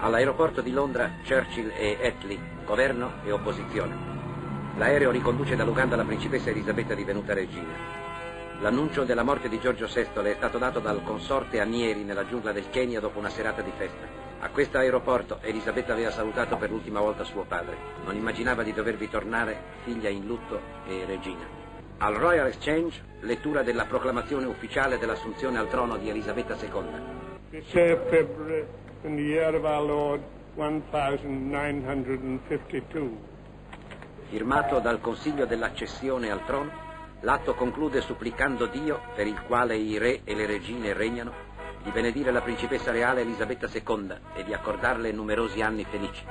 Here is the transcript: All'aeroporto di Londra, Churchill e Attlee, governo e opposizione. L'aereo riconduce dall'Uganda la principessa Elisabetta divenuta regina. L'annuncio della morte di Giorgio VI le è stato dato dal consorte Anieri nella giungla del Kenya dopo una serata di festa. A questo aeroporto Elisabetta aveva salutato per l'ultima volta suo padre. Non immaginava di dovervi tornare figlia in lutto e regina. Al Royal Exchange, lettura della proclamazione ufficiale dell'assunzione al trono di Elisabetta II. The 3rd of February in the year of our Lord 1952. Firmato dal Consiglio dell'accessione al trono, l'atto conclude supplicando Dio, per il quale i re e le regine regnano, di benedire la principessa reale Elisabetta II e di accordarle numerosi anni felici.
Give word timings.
All'aeroporto 0.00 0.60
di 0.60 0.70
Londra, 0.70 1.10
Churchill 1.26 1.72
e 1.76 1.98
Attlee, 2.00 2.38
governo 2.64 3.14
e 3.24 3.32
opposizione. 3.32 3.96
L'aereo 4.76 5.10
riconduce 5.10 5.56
dall'Uganda 5.56 5.96
la 5.96 6.04
principessa 6.04 6.50
Elisabetta 6.50 6.94
divenuta 6.94 7.34
regina. 7.34 7.74
L'annuncio 8.60 9.02
della 9.02 9.24
morte 9.24 9.48
di 9.48 9.58
Giorgio 9.58 9.86
VI 9.92 10.22
le 10.22 10.30
è 10.30 10.34
stato 10.36 10.56
dato 10.58 10.78
dal 10.78 11.02
consorte 11.02 11.58
Anieri 11.58 12.04
nella 12.04 12.28
giungla 12.28 12.52
del 12.52 12.70
Kenya 12.70 13.00
dopo 13.00 13.18
una 13.18 13.28
serata 13.28 13.60
di 13.60 13.72
festa. 13.76 14.06
A 14.38 14.50
questo 14.50 14.78
aeroporto 14.78 15.40
Elisabetta 15.42 15.94
aveva 15.94 16.12
salutato 16.12 16.56
per 16.56 16.70
l'ultima 16.70 17.00
volta 17.00 17.24
suo 17.24 17.42
padre. 17.42 17.76
Non 18.04 18.14
immaginava 18.14 18.62
di 18.62 18.72
dovervi 18.72 19.10
tornare 19.10 19.60
figlia 19.82 20.08
in 20.08 20.26
lutto 20.26 20.60
e 20.86 21.06
regina. 21.06 21.44
Al 21.98 22.14
Royal 22.14 22.46
Exchange, 22.46 23.02
lettura 23.22 23.64
della 23.64 23.86
proclamazione 23.86 24.46
ufficiale 24.46 24.96
dell'assunzione 24.96 25.58
al 25.58 25.68
trono 25.68 25.96
di 25.96 26.08
Elisabetta 26.08 26.54
II. 26.54 27.16
The 29.00 29.08
3rd 29.08 29.10
of 29.10 29.14
February 29.14 29.14
in 29.14 29.16
the 29.16 29.22
year 29.22 29.54
of 29.54 29.64
our 29.64 29.82
Lord 29.82 30.20
1952. 30.56 33.16
Firmato 34.28 34.80
dal 34.80 35.00
Consiglio 35.00 35.46
dell'accessione 35.46 36.30
al 36.30 36.44
trono, 36.44 36.70
l'atto 37.20 37.54
conclude 37.54 38.00
supplicando 38.00 38.66
Dio, 38.66 39.00
per 39.14 39.26
il 39.26 39.40
quale 39.42 39.76
i 39.76 39.98
re 39.98 40.22
e 40.24 40.34
le 40.34 40.46
regine 40.46 40.94
regnano, 40.94 41.32
di 41.82 41.90
benedire 41.90 42.32
la 42.32 42.40
principessa 42.40 42.90
reale 42.90 43.20
Elisabetta 43.20 43.68
II 43.72 44.16
e 44.34 44.42
di 44.44 44.52
accordarle 44.52 45.12
numerosi 45.12 45.62
anni 45.62 45.84
felici. 45.84 46.24